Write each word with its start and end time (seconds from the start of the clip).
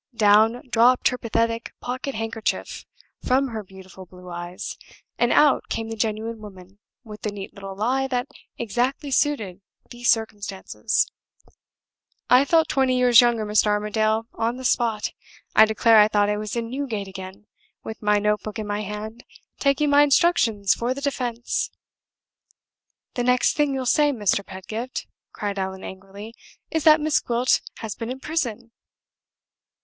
Down 0.15 0.67
dropped 0.67 1.09
her 1.09 1.17
pathetic 1.19 1.73
pocket 1.79 2.15
handkerchief 2.15 2.87
from 3.23 3.49
her 3.49 3.61
beautiful 3.63 4.07
blue 4.07 4.29
eyes, 4.31 4.75
and 5.19 5.31
out 5.31 5.69
came 5.69 5.89
the 5.89 5.95
genuine 5.95 6.39
woman 6.41 6.79
with 7.03 7.21
the 7.21 7.29
neat 7.31 7.53
little 7.53 7.75
lie 7.75 8.07
that 8.07 8.27
exactly 8.57 9.11
suited 9.11 9.61
the 9.91 10.03
circumstances! 10.03 11.05
I 12.31 12.45
felt 12.45 12.67
twenty 12.67 12.97
years 12.97 13.21
younger, 13.21 13.45
Mr. 13.45 13.67
Armadale, 13.67 14.25
on 14.33 14.57
the 14.57 14.65
spot. 14.65 15.13
I 15.55 15.65
declare 15.65 15.99
I 15.99 16.07
thought 16.07 16.31
I 16.31 16.37
was 16.37 16.55
in 16.55 16.71
Newgate 16.71 17.07
again, 17.07 17.45
with 17.83 18.01
my 18.01 18.17
note 18.17 18.41
book 18.41 18.57
in 18.57 18.65
my 18.65 18.81
hand, 18.81 19.23
taking 19.59 19.91
my 19.91 20.01
instructions 20.01 20.73
for 20.73 20.95
the 20.95 21.01
defense!" 21.01 21.69
"The 23.13 23.23
next 23.23 23.55
thing 23.55 23.75
you'll 23.75 23.85
say, 23.85 24.11
Mr. 24.11 24.43
Pedgift," 24.43 25.05
cried 25.31 25.59
Allan, 25.59 25.83
angrily, 25.83 26.33
"is 26.71 26.85
that 26.85 26.99
Miss 27.01 27.19
Gwilt 27.19 27.61
has 27.81 27.93
been 27.93 28.09
in 28.09 28.19
prison!" 28.19 28.71